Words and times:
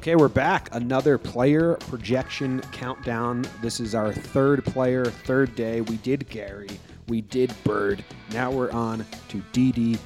Okay, 0.00 0.16
we're 0.16 0.28
back. 0.28 0.74
Another 0.74 1.18
player 1.18 1.74
projection 1.74 2.62
countdown. 2.72 3.44
This 3.60 3.80
is 3.80 3.94
our 3.94 4.14
third 4.14 4.64
player, 4.64 5.04
third 5.04 5.54
day. 5.54 5.82
We 5.82 5.98
did 5.98 6.26
Gary, 6.30 6.70
we 7.08 7.20
did 7.20 7.52
Bird. 7.64 8.02
Now 8.32 8.50
we're 8.50 8.70
on 8.70 9.04
to 9.28 9.42
DD. 9.52 9.98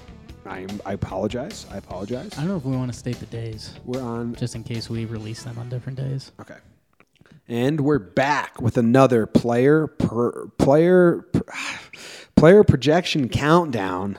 I'm, 0.46 0.80
I 0.84 0.94
apologize. 0.94 1.66
I 1.70 1.76
apologize. 1.76 2.32
I 2.36 2.38
don't 2.38 2.48
know 2.48 2.56
if 2.56 2.64
we 2.64 2.76
want 2.76 2.92
to 2.92 2.98
state 2.98 3.20
the 3.20 3.26
days, 3.26 3.78
We're 3.84 4.02
on. 4.02 4.34
just 4.34 4.56
in 4.56 4.64
case 4.64 4.90
we 4.90 5.04
release 5.04 5.44
them 5.44 5.58
on 5.58 5.68
different 5.68 5.96
days. 5.96 6.32
Okay. 6.40 6.56
And 7.46 7.82
we're 7.82 8.00
back 8.00 8.60
with 8.60 8.76
another 8.76 9.26
player 9.26 9.86
per 9.86 10.48
player 10.58 11.22
per, 11.32 11.44
player 12.34 12.64
projection 12.64 13.28
countdown. 13.28 14.18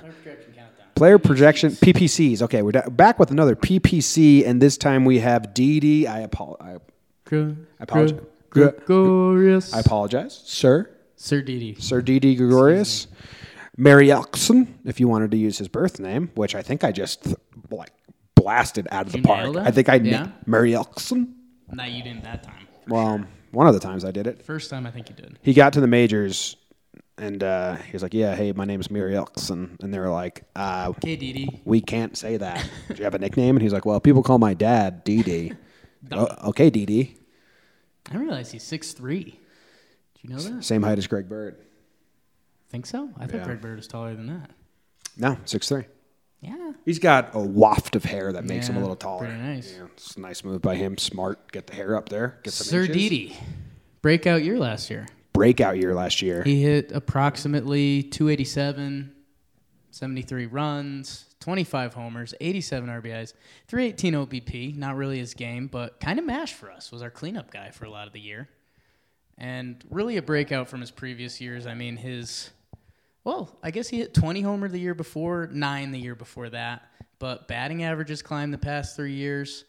Player 0.96 1.20
projection 1.20 1.72
PPCs. 1.72 2.42
Okay, 2.42 2.62
we're 2.62 2.72
da- 2.72 2.90
back 2.90 3.20
with 3.20 3.30
another 3.30 3.56
PPC, 3.56 4.46
and 4.48 4.62
this 4.62 4.78
time 4.78 5.04
we 5.04 5.20
have 5.20 5.54
DD. 5.54 6.08
I 6.08 6.20
apologize. 6.22 6.80
Good. 7.26 7.68
I 7.80 7.84
apologize. 7.84 8.20
Gregorius. 8.50 9.74
I 9.74 9.80
apologize, 9.82 10.42
sir. 10.46 10.90
Sir 11.18 11.42
Didi. 11.42 11.76
Sir 11.80 12.02
D.D. 12.02 12.36
Gregorius. 12.36 13.08
Mariekson, 13.78 14.68
if 14.86 15.00
you 15.02 15.08
wanted 15.10 15.32
to 15.32 15.38
use 15.38 15.58
his 15.58 15.68
birth 15.68 16.00
name, 16.00 16.32
which 16.36 16.56
I 16.56 16.62
think 16.62 16.84
I 16.86 16.92
just 16.94 17.28
like 17.70 17.92
blasted 18.36 18.88
out 18.92 19.06
of 19.08 19.12
the 19.12 19.18
You 19.18 19.24
park. 19.24 19.44
nailed 19.44 19.58
it? 19.58 19.64
I 19.66 19.72
think 19.72 19.90
I 19.90 19.96
Yeah? 19.96 20.02
nailed 20.02 20.32
Mariekson. 20.48 21.34
Nah, 21.74 21.84
you 21.86 22.04
didn't 22.04 22.24
that 22.24 22.44
time. 22.44 22.68
Well, 22.88 23.26
one 23.52 23.68
of 23.68 23.74
the 23.74 23.80
times 23.82 24.06
I 24.06 24.12
did 24.12 24.28
it. 24.28 24.42
First 24.44 24.70
time 24.70 24.86
I 24.86 24.92
think 24.92 25.10
you 25.10 25.16
did. 25.16 25.40
He 25.42 25.54
got 25.54 25.74
to 25.74 25.82
the 25.82 25.88
majors 25.88 26.56
and 27.18 27.44
uh, 27.44 27.76
he 27.76 27.92
was 27.94 28.04
like, 28.04 28.14
Yeah, 28.14 28.36
hey, 28.36 28.52
my 28.52 28.66
name's 28.66 28.88
Mariekson. 28.90 29.82
And 29.82 29.94
they 29.94 30.00
were 30.00 30.10
like, 30.10 30.44
uh, 30.56 30.88
Okay, 30.98 31.16
Didi. 31.16 31.62
We 31.66 31.82
can't 31.82 32.18
say 32.18 32.38
that. 32.38 32.68
Do 32.90 32.96
you 32.96 33.04
have 33.04 33.16
a 33.16 33.20
nickname? 33.20 33.56
And 33.56 33.64
he's 33.64 33.74
like, 33.74 33.86
Well, 33.86 34.00
people 34.00 34.24
call 34.24 34.38
my 34.40 34.54
dad 34.54 35.04
D.D. 35.04 35.54
oh, 36.12 36.28
okay, 36.50 36.70
D.D. 36.70 37.16
I 38.08 38.12
didn't 38.12 38.28
realize 38.28 38.52
he's 38.52 38.64
six 38.64 38.94
three. 38.94 39.24
Do 39.24 40.22
you 40.22 40.30
know 40.36 40.42
that? 40.42 40.64
Same 40.64 40.84
height 40.84 40.98
as 40.98 41.08
Greg 41.08 41.28
Bird. 41.30 41.58
Think 42.70 42.86
so? 42.86 43.10
I 43.18 43.26
thought 43.26 43.38
Yeah. 43.38 43.46
Greg 43.46 43.62
Bird 43.62 43.78
was 43.78 43.88
taller 43.88 44.14
than 44.16 44.28
that. 44.28 44.52
No, 45.18 45.38
six 45.46 45.68
three. 45.70 45.86
Yeah. 46.42 46.74
He's 46.84 47.00
got 47.00 47.34
a 47.34 47.40
waft 47.40 47.96
of 47.96 48.04
hair 48.04 48.32
that 48.34 48.44
makes 48.44 48.68
him 48.68 48.78
a 48.78 48.80
little 48.80 48.96
taller. 48.96 49.28
nice. 49.28 49.74
Yeah, 49.76 49.86
it's 49.94 50.16
a 50.16 50.20
nice 50.20 50.44
move 50.44 50.62
by 50.62 50.76
him. 50.76 50.98
Smart. 50.98 51.52
Get 51.52 51.66
the 51.68 51.74
hair 51.74 51.96
up 51.96 52.10
there. 52.10 52.40
Get 52.44 52.54
some 52.54 52.68
Sir 52.68 52.82
inches. 52.82 52.96
Didi. 52.96 53.38
Breakout 54.04 54.44
year 54.44 54.60
last 54.60 54.92
year. 54.92 55.08
Breakout 55.36 55.78
year 55.78 55.94
last 55.94 56.22
year. 56.22 56.44
He 56.44 56.64
hit 56.64 56.94
approximately 56.94 58.04
287, 58.04 59.14
73 59.92 60.46
runs, 60.46 61.26
25 61.42 61.94
homers, 61.94 62.34
87 62.40 62.90
RBIs, 62.90 63.34
318 63.68 64.14
OBP. 64.14 64.78
Not 64.78 64.96
really 64.96 65.20
his 65.20 65.34
game, 65.34 65.68
but 65.68 66.00
kind 66.00 66.20
of 66.20 66.26
mashed 66.26 66.56
for 66.56 66.72
us. 66.72 66.90
Was 66.90 67.02
our 67.02 67.10
cleanup 67.10 67.52
guy 67.52 67.72
for 67.72 67.84
a 67.84 67.90
lot 67.90 68.08
of 68.08 68.14
the 68.14 68.20
year. 68.22 68.48
And 69.38 69.84
really 69.90 70.16
a 70.16 70.22
breakout 70.22 70.70
from 70.70 70.80
his 70.80 70.90
previous 70.90 71.42
years. 71.42 71.68
I 71.68 71.74
mean, 71.74 71.98
his, 71.98 72.52
well, 73.26 73.60
I 73.62 73.72
guess 73.72 73.90
he 73.90 73.98
hit 73.98 74.14
20 74.14 74.40
homer 74.40 74.70
the 74.70 74.80
year 74.80 74.96
before, 74.96 75.50
nine 75.52 75.92
the 75.92 76.00
year 76.00 76.16
before 76.16 76.50
that. 76.52 76.84
But 77.20 77.50
batting 77.50 77.84
averages 77.84 78.22
climbed 78.22 78.54
the 78.54 78.58
past 78.58 78.96
three 78.96 79.16
years. 79.16 79.66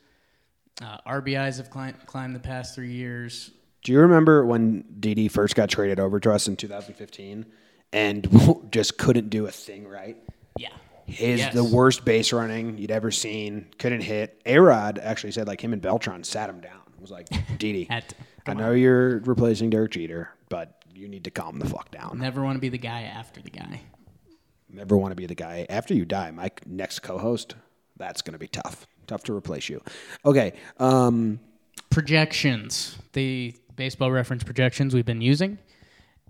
Uh, 0.80 0.98
RBIs 1.06 1.56
have 1.56 1.70
climbed, 1.70 2.06
climbed 2.06 2.36
the 2.36 2.40
past 2.40 2.76
three 2.76 2.92
years. 2.92 3.50
Do 3.86 3.92
you 3.92 4.00
remember 4.00 4.44
when 4.44 4.82
DD 4.98 5.30
first 5.30 5.54
got 5.54 5.68
traded 5.68 6.00
over 6.00 6.18
to 6.18 6.32
us 6.32 6.48
in 6.48 6.56
2015 6.56 7.46
and 7.92 8.66
just 8.72 8.98
couldn't 8.98 9.30
do 9.30 9.46
a 9.46 9.50
thing 9.52 9.86
right? 9.86 10.16
Yeah. 10.58 10.72
His 11.04 11.38
Yes. 11.38 11.54
the 11.54 11.62
worst 11.62 12.04
base 12.04 12.32
running 12.32 12.78
you'd 12.78 12.90
ever 12.90 13.12
seen. 13.12 13.68
Couldn't 13.78 14.00
hit. 14.00 14.42
Arod 14.44 14.98
actually 15.00 15.30
said 15.30 15.46
like 15.46 15.60
him 15.60 15.72
and 15.72 15.80
Beltran 15.80 16.24
sat 16.24 16.50
him 16.50 16.60
down. 16.60 16.80
It 16.96 17.00
was 17.00 17.12
like 17.12 17.28
DD. 17.58 17.86
To- 17.86 18.16
I 18.48 18.54
know 18.54 18.72
you're 18.72 19.20
replacing 19.20 19.70
Derek 19.70 19.92
Jeter, 19.92 20.30
but 20.48 20.82
you 20.92 21.06
need 21.06 21.22
to 21.22 21.30
calm 21.30 21.60
the 21.60 21.68
fuck 21.68 21.92
down. 21.92 22.18
Never 22.18 22.42
want 22.42 22.56
to 22.56 22.60
be 22.60 22.70
the 22.70 22.78
guy 22.78 23.02
after 23.02 23.40
the 23.40 23.50
guy. 23.50 23.82
Never 24.68 24.96
want 24.96 25.12
to 25.12 25.16
be 25.16 25.26
the 25.26 25.36
guy 25.36 25.64
after 25.70 25.94
you 25.94 26.04
die. 26.04 26.32
My 26.32 26.50
next 26.66 27.04
co-host, 27.04 27.54
that's 27.96 28.20
going 28.20 28.32
to 28.32 28.38
be 28.40 28.48
tough. 28.48 28.88
Tough 29.06 29.22
to 29.22 29.32
replace 29.32 29.68
you. 29.68 29.80
Okay. 30.24 30.54
Um, 30.80 31.38
projections. 31.90 32.98
The 33.12 33.54
baseball 33.76 34.10
reference 34.10 34.42
projections 34.42 34.94
we've 34.94 35.06
been 35.06 35.20
using. 35.20 35.58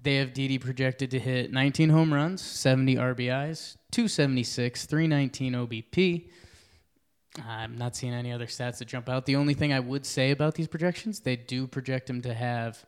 They 0.03 0.17
have 0.17 0.35
Didi 0.35 0.59
projected 0.59 1.11
to 1.13 1.19
hit 1.19 1.53
19 1.53 1.89
home 1.89 2.13
runs, 2.13 2.43
70 2.43 2.97
RBIs, 2.97 3.77
276, 3.93 4.87
319 4.87 5.53
OBP. 5.55 6.29
I'm 7.47 7.77
not 7.77 7.97
seeing 7.97 8.13
any 8.13 8.33
other 8.33 8.47
stats 8.47 8.79
that 8.79 8.87
jump 8.89 9.09
out. 9.09 9.27
The 9.27 9.37
only 9.37 9.55
thing 9.55 9.73
I 9.73 9.81
would 9.81 10.07
say 10.07 10.31
about 10.31 10.55
these 10.55 10.69
projections, 10.69 11.21
they 11.21 11.37
do 11.37 11.67
project 11.67 12.09
him 12.09 12.23
to 12.23 12.35
have. 12.35 12.85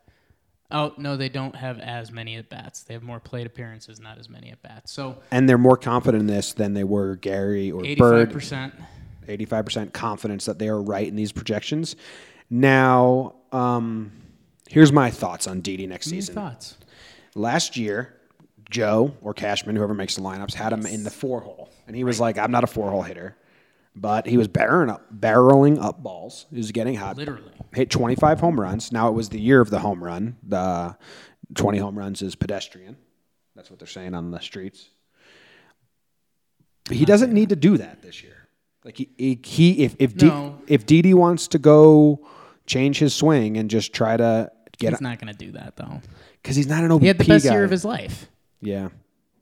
Oh 0.71 0.93
no, 0.99 1.17
they 1.17 1.29
don't 1.29 1.57
have 1.57 1.79
as 1.81 2.13
many 2.13 2.37
at 2.37 2.51
bats. 2.51 2.83
They 2.83 2.95
have 2.95 3.03
more 3.03 3.21
plate 3.21 3.47
appearances, 3.47 4.01
not 4.01 4.19
as 4.19 4.29
many 4.29 4.51
at 4.51 4.63
bats. 4.63 4.93
So 4.93 5.19
and 5.31 5.49
they're 5.49 5.59
more 5.59 5.77
confident 5.77 6.23
in 6.23 6.27
this 6.27 6.53
than 6.53 6.75
they 6.75 6.85
were 6.85 7.17
Gary 7.17 7.71
or 7.71 7.85
85 7.85 7.99
Bird. 7.99 8.33
percent. 8.33 8.75
85% 9.27 9.93
confidence 9.93 10.47
that 10.47 10.59
they 10.59 10.69
are 10.69 10.81
right 10.81 11.07
in 11.07 11.15
these 11.15 11.33
projections. 11.33 11.97
Now, 12.51 13.35
um, 13.53 14.13
here's 14.69 14.93
my 14.93 15.11
thoughts 15.11 15.47
on 15.47 15.63
DD 15.63 15.89
next 15.89 16.07
season. 16.09 16.35
Thoughts? 16.35 16.77
Last 17.35 17.77
year, 17.77 18.15
Joe 18.71 19.15
or 19.23 19.35
Cashman, 19.35 19.77
whoever 19.77 19.95
makes 19.95 20.17
the 20.17 20.23
lineups, 20.23 20.55
had 20.55 20.73
him 20.73 20.87
in 20.87 21.05
the 21.05 21.11
four 21.11 21.41
hole, 21.41 21.71
and 21.87 21.97
he 21.97 22.05
was 22.05 22.21
like, 22.21 22.39
"I'm 22.39 22.51
not 22.51 22.65
a 22.65 22.67
four 22.67 22.91
hole 22.91 23.03
hitter," 23.03 23.37
but 23.97 24.27
he 24.27 24.37
was 24.37 24.49
barreling 24.49 24.91
up, 24.91 25.07
barreling 25.13 25.83
up 25.83 26.03
balls. 26.03 26.47
He 26.51 26.57
was 26.57 26.73
getting 26.73 26.95
hot. 26.95 27.17
Literally. 27.17 27.53
hit 27.73 27.91
25 27.91 28.41
home 28.41 28.61
runs. 28.61 28.93
Now 28.93 29.09
it 29.09 29.13
was 29.13 29.29
the 29.29 29.41
year 29.41 29.61
of 29.61 29.71
the 29.71 29.79
home 29.81 30.03
run. 30.03 30.37
The 30.43 30.97
20 31.55 31.79
home 31.79 31.99
runs 31.99 32.23
is 32.23 32.35
pedestrian. 32.35 32.97
That's 33.55 33.71
what 33.71 33.79
they're 33.79 33.89
saying 33.89 34.15
on 34.15 34.31
the 34.31 34.41
streets. 34.41 34.91
He 36.91 37.05
doesn't 37.05 37.33
need 37.33 37.51
to 37.51 37.57
do 37.57 37.77
that 37.79 38.03
this 38.03 38.23
year. 38.23 38.49
Like 38.85 38.97
he, 38.97 39.11
he, 39.19 39.41
he 39.45 39.85
if 39.85 39.97
if 39.99 40.17
D, 40.17 40.31
if 40.67 40.87
Didi 40.87 41.13
wants 41.13 41.49
to 41.49 41.59
go 41.59 42.27
change 42.67 42.99
his 42.99 43.15
swing 43.15 43.57
and 43.57 43.69
just 43.69 43.93
try 43.93 44.17
to 44.17 44.51
get 44.79 44.91
He's 44.91 45.01
not 45.01 45.19
going 45.21 45.33
to 45.33 45.39
do 45.39 45.53
that 45.53 45.77
though. 45.77 46.01
because 46.43 46.57
he's 46.57 46.67
not 46.67 46.83
an 46.85 46.91
OBP 46.91 47.01
He 47.03 47.07
had 47.09 47.19
the 47.19 47.25
best 47.25 47.45
guy. 47.47 47.53
year 47.53 47.65
of 47.65 47.71
his 47.71 47.85
life. 47.85 48.29
yeah, 48.61 48.89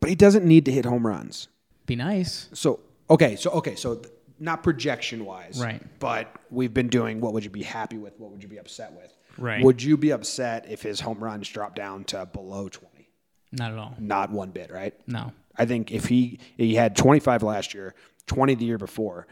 but 0.00 0.08
he 0.10 0.16
doesn't 0.16 0.44
need 0.44 0.64
to 0.66 0.72
hit 0.72 0.84
home 0.84 1.06
runs. 1.06 1.48
Be 1.86 1.96
nice. 1.96 2.48
So 2.52 2.80
okay, 3.08 3.36
so 3.36 3.50
okay, 3.52 3.74
so 3.76 3.94
th- 3.96 4.12
not 4.38 4.62
projection 4.62 5.24
wise, 5.24 5.58
Right. 5.62 5.80
But 5.98 6.34
we've 6.50 6.74
been 6.74 6.88
doing 6.88 7.20
what 7.20 7.32
would 7.32 7.44
you 7.44 7.50
be 7.50 7.62
happy 7.62 7.96
with? 7.96 8.18
What 8.18 8.30
would 8.32 8.42
you 8.42 8.48
be 8.48 8.58
upset 8.58 8.92
with? 8.92 9.16
Right. 9.38 9.62
Would 9.64 9.82
you 9.82 9.96
be 9.96 10.10
upset 10.10 10.66
if 10.68 10.82
his 10.82 11.00
home 11.00 11.22
runs 11.22 11.48
dropped 11.48 11.76
down 11.76 12.04
to 12.04 12.26
below 12.26 12.68
twenty? 12.68 13.10
Not 13.52 13.72
at 13.72 13.78
all. 13.78 13.94
Not 13.98 14.30
one 14.30 14.50
bit, 14.50 14.70
right? 14.70 14.92
No. 15.06 15.32
I 15.56 15.64
think 15.64 15.90
if 15.92 16.06
he 16.06 16.40
he 16.56 16.74
had 16.74 16.96
twenty 16.96 17.20
five 17.20 17.42
last 17.42 17.72
year, 17.72 17.94
twenty 18.26 18.54
the 18.54 18.64
year 18.64 18.78
before. 18.78 19.26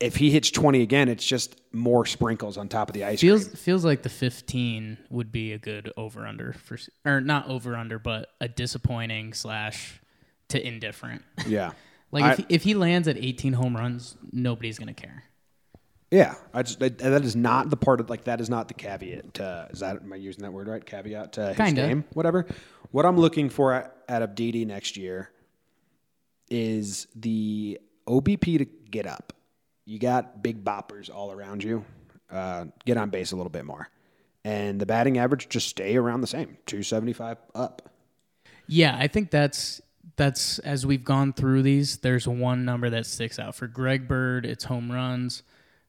If 0.00 0.16
he 0.16 0.30
hits 0.30 0.50
twenty 0.50 0.80
again, 0.82 1.08
it's 1.10 1.24
just 1.26 1.60
more 1.72 2.06
sprinkles 2.06 2.56
on 2.56 2.68
top 2.68 2.88
of 2.88 2.94
the 2.94 3.04
ice 3.04 3.20
Feels 3.20 3.44
cream. 3.44 3.56
feels 3.56 3.84
like 3.84 4.02
the 4.02 4.08
15 4.08 4.96
would 5.10 5.30
be 5.30 5.52
a 5.52 5.58
good 5.58 5.92
over 5.96 6.26
under 6.26 6.52
for 6.54 6.78
or 7.04 7.20
not 7.20 7.46
over 7.48 7.76
under, 7.76 7.98
but 7.98 8.30
a 8.40 8.48
disappointing 8.48 9.34
slash 9.34 10.00
to 10.48 10.66
indifferent. 10.66 11.22
Yeah, 11.46 11.72
Like 12.10 12.24
I- 12.24 12.30
if, 12.32 12.36
he, 12.38 12.46
if 12.48 12.62
he 12.64 12.74
lands 12.74 13.06
at 13.08 13.16
18 13.18 13.52
home 13.52 13.76
runs, 13.76 14.16
nobody's 14.32 14.78
gonna 14.78 14.94
care. 14.94 15.24
yeah. 16.10 16.34
I 16.54 16.62
just 16.62 16.80
that, 16.80 16.96
that 16.98 17.22
is 17.24 17.36
not 17.36 17.68
the 17.70 17.76
part 17.76 18.00
of 18.00 18.08
like 18.10 18.24
that 18.24 18.40
is 18.40 18.48
not 18.50 18.68
the 18.68 18.74
caveat. 18.74 19.34
To, 19.34 19.68
is 19.70 19.80
that 19.80 19.96
am 20.02 20.12
I 20.12 20.16
using 20.16 20.42
that 20.44 20.52
word 20.52 20.66
right? 20.66 20.84
Caveat 20.84 21.34
to 21.34 21.48
his 21.48 21.56
Kinda. 21.58 21.86
game, 21.86 22.04
whatever. 22.14 22.46
What 22.90 23.04
I'm 23.06 23.18
looking 23.18 23.50
for 23.50 23.72
at, 23.74 23.94
at 24.08 24.22
Abdidi 24.22 24.66
next 24.66 24.96
year 24.96 25.30
is 26.50 27.06
the 27.14 27.78
OBP 28.08 28.58
to 28.58 28.64
get 28.64 29.06
up. 29.06 29.32
You 29.90 29.98
got 29.98 30.40
big 30.40 30.64
boppers 30.64 31.12
all 31.12 31.32
around 31.32 31.64
you. 31.64 31.84
Uh, 32.30 32.66
get 32.86 32.96
on 32.96 33.10
base 33.10 33.32
a 33.32 33.36
little 33.36 33.50
bit 33.50 33.64
more, 33.64 33.88
and 34.44 34.80
the 34.80 34.86
batting 34.86 35.18
average 35.18 35.48
just 35.48 35.66
stay 35.66 35.96
around 35.96 36.20
the 36.20 36.28
same, 36.28 36.58
275 36.66 37.38
up. 37.56 37.90
Yeah, 38.68 38.96
I 38.96 39.08
think 39.08 39.32
that's 39.32 39.82
that's 40.14 40.60
as 40.60 40.86
we've 40.86 41.02
gone 41.02 41.32
through 41.32 41.62
these. 41.62 41.96
There's 41.96 42.28
one 42.28 42.64
number 42.64 42.88
that 42.88 43.04
sticks 43.04 43.40
out 43.40 43.56
for 43.56 43.66
Greg 43.66 44.06
Bird. 44.06 44.46
It's 44.46 44.62
home 44.62 44.92
runs. 44.92 45.42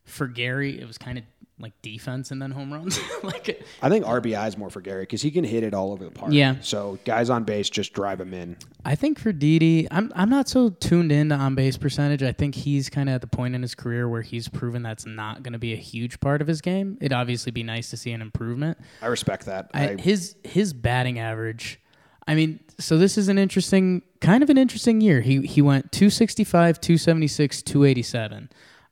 For 0.03 0.25
Gary, 0.25 0.81
it 0.81 0.87
was 0.87 0.97
kind 0.97 1.19
of 1.19 1.23
like 1.61 1.79
defense 1.81 2.31
and 2.31 2.41
then 2.41 2.51
home 2.51 2.73
runs. 2.73 2.99
like 3.23 3.63
I 3.81 3.89
think 3.89 4.05
RBI 4.05 4.47
is 4.47 4.57
more 4.57 4.69
for 4.69 4.81
Gary 4.81 5.03
because 5.03 5.21
he 5.21 5.31
can 5.31 5.43
hit 5.43 5.63
it 5.63 5.73
all 5.73 5.91
over 5.91 6.03
the 6.03 6.11
park. 6.11 6.31
Yeah. 6.33 6.55
So 6.61 6.99
guys 7.05 7.29
on 7.29 7.43
base 7.43 7.69
just 7.69 7.93
drive 7.93 8.19
him 8.19 8.33
in. 8.33 8.57
I 8.85 8.95
think 8.95 9.19
for 9.19 9.31
Didi, 9.31 9.87
I'm 9.91 10.11
I'm 10.15 10.29
not 10.29 10.49
so 10.49 10.69
tuned 10.69 11.11
into 11.11 11.35
on 11.35 11.55
base 11.55 11.77
percentage. 11.77 12.23
I 12.23 12.31
think 12.31 12.55
he's 12.55 12.89
kind 12.89 13.09
of 13.09 13.15
at 13.15 13.21
the 13.21 13.27
point 13.27 13.55
in 13.55 13.61
his 13.61 13.75
career 13.75 14.09
where 14.09 14.21
he's 14.21 14.47
proven 14.47 14.83
that's 14.83 15.05
not 15.05 15.43
going 15.43 15.53
to 15.53 15.59
be 15.59 15.73
a 15.73 15.77
huge 15.77 16.19
part 16.19 16.41
of 16.41 16.47
his 16.47 16.61
game. 16.61 16.97
It'd 16.99 17.13
obviously 17.13 17.51
be 17.51 17.63
nice 17.63 17.89
to 17.91 17.97
see 17.97 18.11
an 18.11 18.21
improvement. 18.21 18.77
I 19.01 19.07
respect 19.07 19.45
that. 19.45 19.69
I, 19.73 19.89
I, 19.89 19.95
his 19.97 20.35
his 20.43 20.73
batting 20.73 21.19
average. 21.19 21.79
I 22.27 22.35
mean, 22.35 22.59
so 22.79 22.97
this 22.97 23.17
is 23.17 23.29
an 23.29 23.37
interesting, 23.37 24.03
kind 24.19 24.43
of 24.43 24.49
an 24.49 24.57
interesting 24.57 25.01
year. 25.01 25.21
He 25.21 25.41
he 25.41 25.61
went 25.61 25.91
265, 25.91 26.79
276, 26.79 27.61
287. 27.61 28.49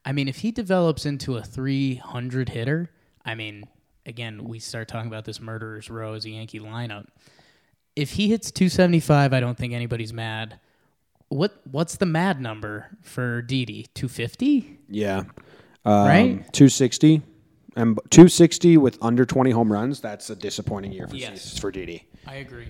I 0.10 0.12
mean, 0.12 0.28
if 0.28 0.38
he 0.40 0.50
develops 0.50 1.06
into 1.06 1.38
a 1.38 1.44
300 1.44 2.50
hitter, 2.50 2.90
I 3.24 3.36
mean, 3.36 3.66
again, 4.08 4.44
we 4.44 4.58
start 4.58 4.88
talking 4.88 5.08
about 5.08 5.24
this 5.24 5.40
murderer's 5.40 5.88
row 5.88 6.16
as 6.16 6.26
a 6.26 6.32
Yankee 6.32 6.60
lineup. 6.60 7.06
If 7.96 8.14
he 8.14 8.28
hits 8.28 8.50
275, 8.50 9.34
I 9.34 9.40
don't 9.40 9.56
think 9.56 9.72
anybody's 9.72 10.12
mad. 10.12 10.60
What 11.28 11.62
what's 11.70 11.98
the 11.98 12.08
mad 12.08 12.42
number 12.42 12.88
for 13.04 13.44
Didi? 13.44 13.86
250? 13.94 14.80
Yeah. 14.90 15.26
Um, 15.86 16.08
Right? 16.08 16.54
260. 16.54 17.22
And 17.76 18.00
260 18.10 18.78
with 18.78 18.98
under 19.04 19.28
20 19.28 19.52
home 19.52 19.72
runs, 19.72 20.02
that's 20.02 20.32
a 20.32 20.36
disappointing 20.36 20.92
year 20.92 21.08
for, 21.08 21.18
Yes. 21.18 21.60
for 21.60 21.70
Didi. 21.70 22.08
I 22.26 22.38
agree. 22.38 22.70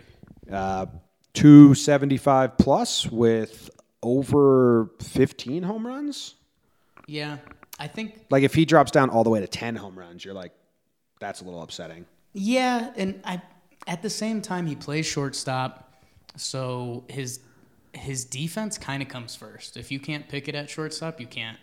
Uh, 0.52 0.88
275 1.36 2.58
plus 2.58 3.10
with 3.10 3.70
over 4.04 4.92
15 5.00 5.64
home 5.64 5.88
runs. 5.88 6.36
Yeah, 7.10 7.38
I 7.80 7.88
think 7.88 8.26
Like 8.30 8.44
if 8.44 8.54
he 8.54 8.66
drops 8.66 8.92
down 8.92 9.10
all 9.10 9.24
the 9.24 9.32
way 9.32 9.40
to 9.40 9.48
10 9.48 9.76
home 9.76 9.98
runs, 9.98 10.24
you're 10.24 10.34
like, 10.34 10.52
that's 11.20 11.42
a 11.42 11.44
little 11.44 11.62
upsetting. 11.64 12.06
Yeah, 12.34 12.92
and 12.96 13.20
I 13.26 13.42
at 13.88 14.04
the 14.04 14.10
same 14.10 14.42
time 14.42 14.68
he 14.68 14.76
plays 14.76 15.08
shortstop, 15.08 15.92
so 16.38 17.06
his 17.10 17.40
his 17.94 18.24
defense 18.24 18.78
kind 18.78 19.02
of 19.02 19.10
comes 19.10 19.36
first. 19.36 19.76
If 19.76 19.92
you 19.92 20.00
can't 20.00 20.30
pick 20.30 20.48
it 20.48 20.54
at 20.54 20.70
shortstop, 20.70 21.20
you 21.20 21.26
can't 21.26 21.58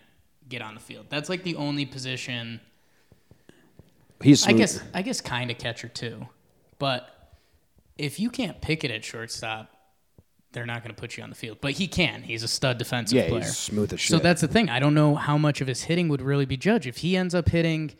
get 0.48 0.60
on 0.62 0.74
the 0.74 0.80
field. 0.80 1.06
That's 1.08 1.28
like 1.28 1.44
the 1.44 1.54
only 1.54 1.86
position. 1.86 2.60
He's 4.20 4.46
I 4.46 4.52
guess 4.52 4.82
I 4.92 5.02
guess 5.02 5.20
kind 5.20 5.50
of 5.52 5.58
catcher 5.58 5.88
too, 5.88 6.26
but 6.80 7.08
if 7.96 8.18
you 8.18 8.30
can't 8.30 8.60
pick 8.60 8.82
it 8.82 8.90
at 8.90 9.04
shortstop, 9.04 9.75
they're 10.56 10.64
not 10.64 10.82
going 10.82 10.94
to 10.94 10.98
put 10.98 11.18
you 11.18 11.22
on 11.22 11.28
the 11.28 11.36
field. 11.36 11.58
But 11.60 11.72
he 11.72 11.86
can. 11.86 12.22
He's 12.22 12.42
a 12.42 12.48
stud 12.48 12.78
defensive 12.78 13.14
yeah, 13.14 13.28
player. 13.28 13.42
he's 13.42 13.58
smooth 13.58 13.92
as 13.92 14.00
shit. 14.00 14.10
So 14.10 14.18
that's 14.18 14.40
the 14.40 14.48
thing. 14.48 14.70
I 14.70 14.80
don't 14.80 14.94
know 14.94 15.14
how 15.14 15.36
much 15.36 15.60
of 15.60 15.66
his 15.66 15.82
hitting 15.82 16.08
would 16.08 16.22
really 16.22 16.46
be 16.46 16.56
judged. 16.56 16.86
If 16.86 16.96
he 16.96 17.14
ends 17.14 17.34
up 17.34 17.50
hitting 17.50 17.92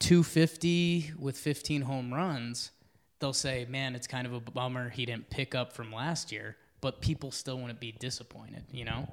250 0.00 1.12
with 1.18 1.38
15 1.38 1.80
home 1.82 2.12
runs, 2.12 2.72
they'll 3.20 3.32
say, 3.32 3.66
man, 3.70 3.94
it's 3.94 4.06
kind 4.06 4.26
of 4.26 4.34
a 4.34 4.40
bummer 4.40 4.90
he 4.90 5.06
didn't 5.06 5.30
pick 5.30 5.54
up 5.54 5.72
from 5.72 5.90
last 5.90 6.30
year, 6.30 6.58
but 6.82 7.00
people 7.00 7.30
still 7.30 7.58
wouldn't 7.58 7.80
be 7.80 7.92
disappointed, 7.92 8.64
you 8.70 8.84
know? 8.84 9.08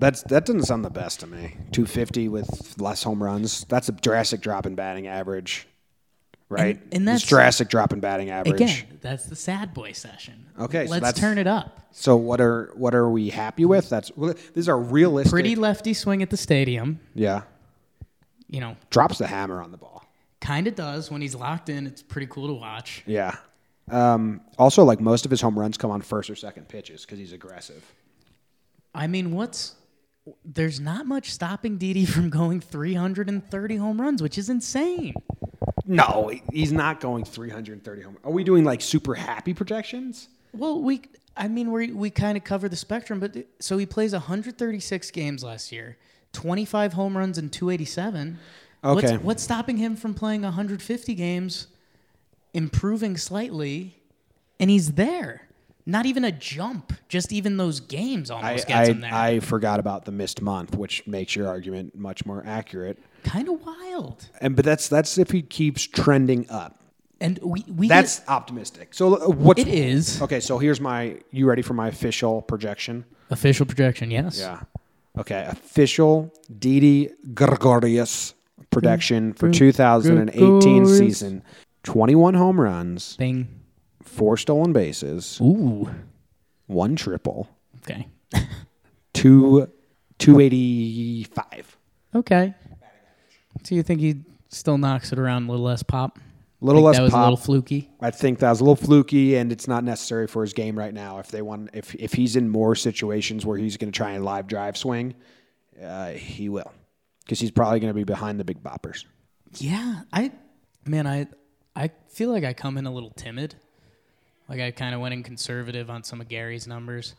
That's 0.00 0.22
that 0.22 0.46
doesn't 0.46 0.64
sound 0.64 0.82
the 0.82 0.90
best 0.90 1.20
to 1.20 1.26
me. 1.26 1.56
250 1.72 2.28
with 2.28 2.80
less 2.80 3.02
home 3.02 3.22
runs. 3.22 3.64
That's 3.66 3.90
a 3.90 3.92
drastic 3.92 4.40
drop 4.40 4.64
in 4.64 4.74
batting 4.74 5.06
average. 5.06 5.68
Right? 6.54 6.76
And- 6.76 6.82
and 6.84 6.92
It's 6.94 7.04
that's- 7.04 7.22
drastic 7.28 7.68
drop 7.68 7.92
in 7.92 8.00
batting 8.00 8.30
average. 8.30 8.60
Again, 8.60 8.84
that's 9.00 9.26
the 9.26 9.36
sad 9.36 9.74
boy 9.74 9.92
session. 9.92 10.46
Okay, 10.58 10.86
so 10.86 10.92
Let's 10.92 11.02
that's- 11.04 11.20
turn 11.20 11.38
it 11.38 11.46
up. 11.46 11.80
So 11.92 12.16
what 12.16 12.40
are 12.40 12.72
what 12.74 12.94
are 12.94 13.08
we 13.08 13.30
happy 13.30 13.64
with? 13.64 13.88
That's 13.88 14.10
these 14.54 14.68
are 14.68 14.78
realistic. 14.78 15.30
Pretty 15.32 15.54
lefty 15.54 15.94
swing 15.94 16.22
at 16.22 16.30
the 16.30 16.36
stadium, 16.36 16.98
Yeah. 17.14 17.42
you 18.48 18.60
know, 18.60 18.76
Drops 18.90 19.18
the 19.18 19.26
hammer 19.28 19.62
on 19.62 19.70
the 19.70 19.76
ball. 19.76 20.04
kind 20.40 20.66
of 20.66 20.74
does. 20.74 21.10
When 21.10 21.20
he's 21.22 21.34
locked 21.36 21.68
in, 21.68 21.86
it's 21.86 22.02
pretty 22.02 22.26
cool 22.28 22.48
to 22.48 22.54
watch. 22.54 23.02
Yeah. 23.06 23.36
Um, 23.90 24.40
also, 24.58 24.82
like 24.82 25.00
most 25.00 25.24
of 25.24 25.30
his 25.30 25.40
home 25.40 25.58
runs 25.58 25.76
come 25.78 25.90
on 25.90 26.00
first 26.02 26.28
or 26.30 26.34
second 26.36 26.68
pitches 26.68 27.02
because 27.04 27.18
he's 27.18 27.32
aggressive. 27.32 27.84
I 28.94 29.06
mean, 29.06 29.30
what's 29.32 29.74
there's 30.44 30.80
not 30.80 31.06
much 31.06 31.32
stopping 31.32 31.76
Didi 31.78 32.04
from 32.06 32.28
going 32.30 32.60
330 32.60 33.76
home 33.76 34.00
runs, 34.00 34.20
which 34.22 34.36
is 34.38 34.48
insane. 34.50 35.14
No, 35.86 36.30
he's 36.52 36.72
not 36.72 37.00
going 37.00 37.24
330 37.24 38.02
home. 38.02 38.16
Are 38.24 38.30
we 38.30 38.44
doing 38.44 38.64
like 38.64 38.80
super 38.80 39.14
happy 39.14 39.52
projections? 39.54 40.28
Well, 40.52 40.80
we 40.80 41.02
I 41.36 41.48
mean 41.48 41.70
we 41.70 41.92
we 41.92 42.10
kind 42.10 42.36
of 42.36 42.44
cover 42.44 42.68
the 42.68 42.76
spectrum, 42.76 43.20
but 43.20 43.36
so 43.60 43.76
he 43.76 43.86
plays 43.86 44.12
136 44.12 45.10
games 45.10 45.44
last 45.44 45.72
year, 45.72 45.96
25 46.32 46.94
home 46.94 47.16
runs 47.16 47.38
and 47.38 47.52
287. 47.52 48.38
Okay. 48.82 48.94
What's, 48.94 49.24
what's 49.24 49.42
stopping 49.42 49.78
him 49.78 49.96
from 49.96 50.14
playing 50.14 50.42
150 50.42 51.14
games, 51.14 51.68
improving 52.52 53.16
slightly, 53.16 53.96
and 54.60 54.70
he's 54.70 54.92
there? 54.92 55.48
Not 55.86 56.06
even 56.06 56.24
a 56.24 56.32
jump, 56.32 56.94
just 57.08 57.30
even 57.30 57.58
those 57.58 57.80
games 57.80 58.30
I, 58.30 58.34
almost 58.34 58.66
gets 58.66 58.88
him 58.88 59.00
there. 59.02 59.12
I, 59.12 59.28
I 59.28 59.40
forgot 59.40 59.80
about 59.80 60.06
the 60.06 60.12
missed 60.12 60.40
month, 60.40 60.74
which 60.76 61.06
makes 61.06 61.36
your 61.36 61.46
argument 61.46 61.94
much 61.94 62.24
more 62.24 62.42
accurate. 62.46 62.98
kind 63.22 63.48
of 63.48 63.64
wild. 63.64 64.28
And 64.40 64.56
but 64.56 64.64
that's 64.64 64.88
that's 64.88 65.18
if 65.18 65.30
he 65.30 65.42
keeps 65.42 65.82
trending 65.82 66.48
up. 66.48 66.80
And 67.20 67.38
we 67.42 67.64
we 67.68 67.88
That's 67.88 68.22
optimistic. 68.28 68.94
So 68.94 69.14
uh, 69.14 69.28
what 69.28 69.58
it 69.58 69.68
is 69.68 70.20
okay? 70.22 70.40
So 70.40 70.58
here's 70.58 70.80
my. 70.80 71.18
You 71.30 71.46
ready 71.46 71.62
for 71.62 71.74
my 71.74 71.88
official 71.88 72.42
projection? 72.42 73.04
official 73.30 73.66
projection. 73.66 74.10
Yes. 74.10 74.38
Yeah. 74.38 74.60
Okay. 75.18 75.44
Official 75.48 76.32
Didi 76.58 77.10
Gregorius 77.34 78.34
projection 78.70 79.32
for 79.32 79.50
2018 79.50 80.86
season: 80.86 81.42
21 81.84 82.34
home 82.34 82.60
runs, 82.60 83.16
Bing. 83.16 83.48
Four 84.04 84.36
stolen 84.36 84.72
bases, 84.72 85.40
Ooh. 85.40 85.90
one 86.66 86.96
triple, 86.96 87.48
Okay. 87.82 88.06
two 89.12 89.68
285. 90.18 91.76
Okay. 92.14 92.54
So 93.64 93.74
you 93.74 93.82
think 93.82 94.00
he 94.00 94.22
still 94.48 94.78
knocks 94.78 95.12
it 95.12 95.18
around 95.18 95.48
a 95.48 95.50
little 95.50 95.64
less 95.64 95.82
pop? 95.82 96.18
A 96.62 96.64
little 96.64 96.80
Think 96.80 96.86
less 96.86 96.96
that 96.96 97.02
was 97.02 97.10
pop. 97.12 97.20
a 97.20 97.24
little 97.24 97.36
fluky. 97.36 97.90
I 98.00 98.10
think 98.10 98.38
that 98.38 98.48
was 98.50 98.60
a 98.60 98.64
little 98.64 98.76
fluky, 98.76 99.36
and 99.36 99.52
it's 99.52 99.68
not 99.68 99.84
necessary 99.84 100.26
for 100.26 100.42
his 100.42 100.52
game 100.54 100.78
right 100.78 100.94
now. 100.94 101.18
If 101.18 101.28
they 101.28 101.42
want, 101.42 101.70
if 101.74 101.94
if 101.96 102.14
he's 102.14 102.36
in 102.36 102.48
more 102.48 102.74
situations 102.74 103.44
where 103.44 103.58
he's 103.58 103.76
going 103.76 103.92
to 103.92 103.96
try 103.96 104.12
and 104.12 104.24
live 104.24 104.46
drive 104.46 104.76
swing, 104.76 105.14
uh, 105.82 106.10
he 106.12 106.48
will, 106.48 106.72
because 107.24 107.38
he's 107.38 107.50
probably 107.50 107.80
going 107.80 107.90
to 107.90 107.94
be 107.94 108.04
behind 108.04 108.40
the 108.40 108.44
big 108.44 108.62
boppers. 108.62 109.04
Yeah, 109.58 110.02
I 110.12 110.32
man, 110.86 111.06
I 111.06 111.26
I 111.76 111.90
feel 112.08 112.30
like 112.30 112.44
I 112.44 112.54
come 112.54 112.78
in 112.78 112.86
a 112.86 112.92
little 112.92 113.10
timid. 113.10 113.56
Like 114.48 114.60
I 114.60 114.70
kind 114.70 114.94
of 114.94 115.00
went 115.00 115.14
in 115.14 115.22
conservative 115.22 115.90
on 115.90 116.04
some 116.04 116.20
of 116.20 116.28
Gary's 116.28 116.66
numbers. 116.66 117.14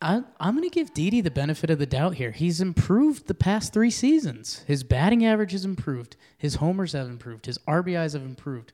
I, 0.00 0.22
I'm 0.38 0.54
going 0.56 0.68
to 0.68 0.74
give 0.74 0.92
Didi 0.92 1.20
the 1.22 1.30
benefit 1.30 1.70
of 1.70 1.78
the 1.78 1.86
doubt 1.86 2.16
here. 2.16 2.30
He's 2.30 2.60
improved 2.60 3.26
the 3.26 3.34
past 3.34 3.72
three 3.72 3.90
seasons. 3.90 4.62
His 4.66 4.84
batting 4.84 5.24
average 5.24 5.52
has 5.52 5.64
improved. 5.64 6.16
His 6.36 6.56
homers 6.56 6.92
have 6.92 7.08
improved. 7.08 7.46
His 7.46 7.58
RBIs 7.66 8.12
have 8.12 8.22
improved. 8.22 8.72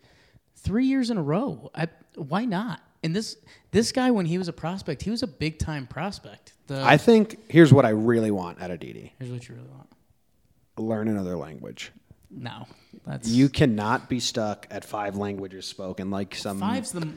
Three 0.56 0.86
years 0.86 1.08
in 1.08 1.16
a 1.16 1.22
row. 1.22 1.70
I, 1.74 1.88
why 2.16 2.44
not? 2.46 2.80
And 3.02 3.14
this 3.14 3.36
this 3.70 3.92
guy, 3.92 4.10
when 4.10 4.26
he 4.26 4.36
was 4.36 4.48
a 4.48 4.52
prospect, 4.52 5.02
he 5.02 5.10
was 5.10 5.22
a 5.22 5.26
big 5.26 5.58
time 5.58 5.86
prospect. 5.86 6.52
The, 6.66 6.82
I 6.82 6.96
think 6.96 7.38
here's 7.48 7.72
what 7.72 7.86
I 7.86 7.90
really 7.90 8.30
want 8.30 8.60
out 8.60 8.70
of 8.70 8.80
Didi: 8.80 9.14
here's 9.18 9.30
what 9.30 9.48
you 9.48 9.54
really 9.54 9.68
want. 9.68 9.88
learn 10.76 11.08
another 11.08 11.36
language. 11.36 11.92
No, 12.30 12.66
that's 13.06 13.28
You 13.28 13.48
cannot 13.48 14.08
be 14.08 14.20
stuck 14.20 14.66
at 14.70 14.84
five 14.84 15.16
languages 15.16 15.66
spoken 15.66 16.10
like 16.10 16.34
some. 16.34 16.60
Five's 16.60 16.92
the 16.92 17.08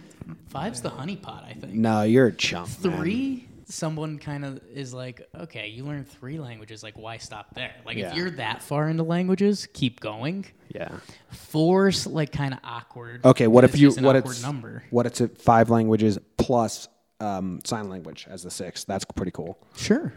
five's 0.48 0.82
the 0.82 0.90
honeypot, 0.90 1.46
I 1.46 1.54
think. 1.54 1.74
No, 1.74 2.02
you're 2.02 2.28
a 2.28 2.34
chump. 2.34 2.70
man. 2.84 2.98
Three, 2.98 3.48
someone 3.66 4.18
kind 4.18 4.44
of 4.44 4.60
is 4.74 4.94
like, 4.94 5.28
okay, 5.36 5.68
you 5.68 5.86
learn 5.86 6.04
three 6.04 6.40
languages, 6.40 6.82
like 6.82 6.98
why 6.98 7.18
stop 7.18 7.54
there? 7.54 7.74
Like 7.86 7.98
Yeah. 7.98 8.10
if 8.12 8.18
you're 8.18 8.32
that 8.32 8.64
far 8.64 8.90
into 8.90 9.04
languages, 9.04 9.68
keep 9.74 10.00
going. 10.00 10.46
Yeah. 10.74 10.90
Four's 11.32 12.08
like 12.08 12.32
kind 12.32 12.54
of 12.54 12.60
awkward. 12.64 13.24
Okay. 13.26 13.48
What 13.48 13.64
if 13.64 13.78
you? 13.78 13.92
What 13.92 14.16
it's? 14.16 14.42
number? 14.42 14.84
What 14.90 15.06
it's 15.06 15.22
five 15.42 15.70
languages 15.70 16.18
plus 16.38 16.88
um, 17.20 17.62
sign 17.64 17.90
language 17.90 18.26
as 18.30 18.44
the 18.44 18.52
sixth. 18.52 18.88
That's 18.88 19.06
pretty 19.06 19.32
cool. 19.32 19.60
Sure. 19.76 20.12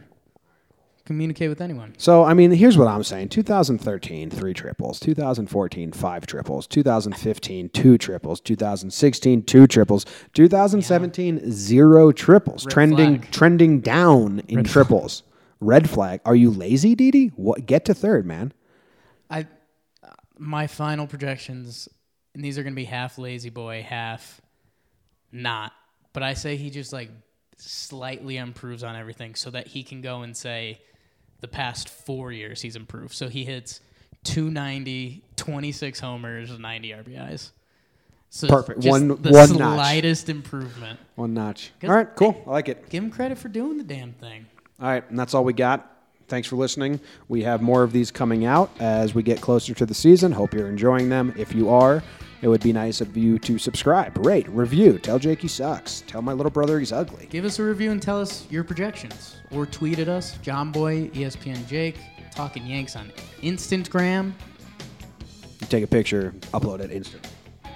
Communicate 1.06 1.48
with 1.48 1.60
anyone. 1.60 1.94
So, 1.98 2.24
I 2.24 2.34
mean, 2.34 2.50
here's 2.50 2.76
what 2.76 2.88
I'm 2.88 3.04
saying 3.04 3.28
2013, 3.28 4.28
three 4.28 4.52
triples. 4.52 4.98
2014, 4.98 5.92
five 5.92 6.26
triples. 6.26 6.66
2015, 6.66 7.68
two 7.68 7.96
triples. 7.96 8.40
2016, 8.40 9.44
two 9.44 9.68
triples. 9.68 10.04
2017, 10.34 11.52
zero 11.52 12.10
triples. 12.10 12.64
Red 12.64 12.72
trending 12.72 13.18
flag. 13.20 13.30
trending 13.30 13.80
down 13.80 14.42
in 14.48 14.64
triples. 14.64 15.22
Red 15.60 15.88
flag. 15.88 16.20
Are 16.24 16.34
you 16.34 16.50
lazy, 16.50 16.96
Didi? 16.96 17.28
What? 17.36 17.66
Get 17.66 17.84
to 17.84 17.94
third, 17.94 18.26
man. 18.26 18.52
I 19.30 19.46
uh, 20.02 20.08
my 20.38 20.66
final 20.66 21.06
projections, 21.06 21.88
and 22.34 22.44
these 22.44 22.58
are 22.58 22.64
gonna 22.64 22.74
be 22.74 22.84
half 22.84 23.16
lazy 23.16 23.50
boy, 23.50 23.86
half 23.88 24.40
not. 25.30 25.70
But 26.12 26.24
I 26.24 26.34
say 26.34 26.56
he 26.56 26.68
just 26.68 26.92
like 26.92 27.10
slightly 27.58 28.38
improves 28.38 28.82
on 28.82 28.96
everything 28.96 29.36
so 29.36 29.50
that 29.50 29.68
he 29.68 29.84
can 29.84 30.00
go 30.00 30.22
and 30.22 30.36
say 30.36 30.80
the 31.40 31.48
past 31.48 31.88
four 31.88 32.32
years 32.32 32.62
he's 32.62 32.76
improved. 32.76 33.14
So 33.14 33.28
he 33.28 33.44
hits 33.44 33.80
290, 34.24 35.22
26 35.36 36.00
homers, 36.00 36.58
90 36.58 36.90
RBIs. 36.90 37.50
So 38.30 38.48
Perfect. 38.48 38.80
just 38.80 38.90
One- 38.90 39.08
the 39.08 39.14
one 39.30 39.56
notch. 39.56 39.76
slightest 39.76 40.28
improvement. 40.28 40.98
One 41.14 41.32
notch. 41.32 41.70
All 41.84 41.90
right, 41.90 42.08
cool. 42.16 42.42
I 42.46 42.50
like 42.50 42.68
it. 42.68 42.88
Give 42.90 43.02
him 43.04 43.10
credit 43.10 43.38
for 43.38 43.48
doing 43.48 43.78
the 43.78 43.84
damn 43.84 44.12
thing. 44.14 44.46
All 44.80 44.88
right, 44.88 45.08
and 45.08 45.18
that's 45.18 45.32
all 45.32 45.44
we 45.44 45.52
got. 45.52 45.92
Thanks 46.28 46.48
for 46.48 46.56
listening. 46.56 47.00
We 47.28 47.44
have 47.44 47.62
more 47.62 47.84
of 47.84 47.92
these 47.92 48.10
coming 48.10 48.44
out 48.44 48.70
as 48.80 49.14
we 49.14 49.22
get 49.22 49.40
closer 49.40 49.72
to 49.74 49.86
the 49.86 49.94
season. 49.94 50.32
Hope 50.32 50.52
you're 50.54 50.68
enjoying 50.68 51.08
them. 51.08 51.32
If 51.38 51.54
you 51.54 51.70
are, 51.70 52.02
it 52.46 52.48
would 52.48 52.62
be 52.62 52.72
nice 52.72 53.00
of 53.00 53.16
you 53.16 53.40
to 53.40 53.58
subscribe, 53.58 54.24
rate, 54.24 54.48
review, 54.50 54.98
tell 54.98 55.18
Jake 55.18 55.40
he 55.42 55.48
sucks, 55.48 56.02
tell 56.06 56.22
my 56.22 56.32
little 56.32 56.48
brother 56.52 56.78
he's 56.78 56.92
ugly. 56.92 57.26
Give 57.28 57.44
us 57.44 57.58
a 57.58 57.64
review 57.64 57.90
and 57.90 58.00
tell 58.00 58.20
us 58.20 58.46
your 58.50 58.62
projections. 58.62 59.38
Or 59.50 59.66
tweet 59.66 59.98
at 59.98 60.08
us, 60.08 60.38
John 60.42 60.70
Boy, 60.70 61.08
ESPN 61.08 61.66
Jake. 61.66 61.96
Talking 62.30 62.64
Yanks 62.64 62.94
on 62.94 63.10
Instagram. 63.42 64.32
You 65.60 65.66
take 65.66 65.82
a 65.82 65.88
picture, 65.88 66.34
upload 66.52 66.78
it 66.78 66.92
instantly 66.92 67.30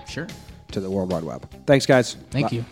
Sure. 0.07 0.29
to 0.71 0.79
the 0.79 0.89
World 0.89 1.11
Wide 1.11 1.25
Web. 1.25 1.49
Thanks, 1.67 1.85
guys. 1.85 2.17
Thank 2.31 2.50
Bye. 2.50 2.57
you. 2.59 2.65